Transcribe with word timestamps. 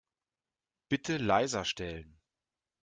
Bitte 0.89 1.17
leiser 1.19 1.63
stellen. 1.63 2.19